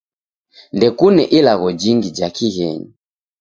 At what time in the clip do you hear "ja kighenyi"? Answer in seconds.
2.17-2.89